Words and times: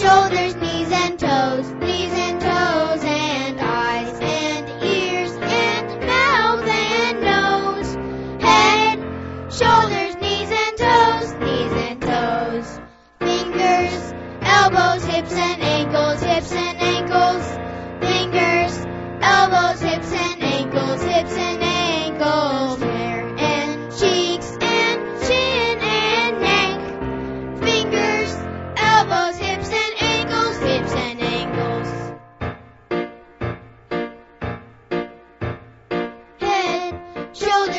shoulders, 0.00 0.56
knees 0.56 0.90
and 0.90 1.18
toes, 1.18 1.70
knees 1.74 2.12
and 2.12 2.40
toes, 2.40 3.04
and 3.04 3.60
eyes 3.60 4.18
and 4.20 4.82
ears 4.82 5.30
and 5.40 6.00
mouth 6.00 6.66
and 6.66 7.20
nose, 7.20 7.94
head, 8.42 8.98
shoulders, 9.52 10.16
knees 10.16 10.50
and 10.50 10.76
toes, 10.76 11.32
knees 11.34 11.72
and 11.86 12.02
toes, 12.02 12.80
fingers, 13.20 14.12
elbows, 14.42 15.04
hips 15.04 15.32
and 15.32 15.62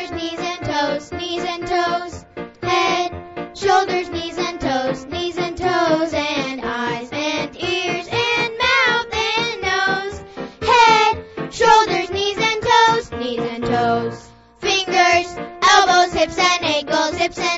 shoulders, 0.06 0.22
knees 0.22 0.40
and 0.40 0.66
toes, 0.66 1.12
knees 1.12 1.44
and 1.44 1.68
toes. 1.68 2.26
Head, 2.62 3.58
shoulders, 3.58 4.10
knees 4.10 4.38
and 4.38 4.60
toes, 4.60 5.06
knees 5.06 5.38
and 5.38 5.58
toes, 5.58 6.14
and 6.14 6.62
eyes 6.64 7.10
and 7.12 7.56
ears 7.56 8.08
and 8.12 8.54
mouth 8.58 9.14
and 9.14 9.62
nose. 9.62 10.24
Head, 10.62 11.54
shoulders, 11.54 12.10
knees 12.12 12.38
and 12.38 12.62
toes, 12.62 13.12
knees 13.14 13.40
and 13.40 13.66
toes. 13.66 14.30
Fingers, 14.60 15.38
elbows, 15.64 16.14
hips 16.14 16.38
and 16.38 16.64
ankles, 16.64 17.16
hips 17.16 17.38
and 17.40 17.55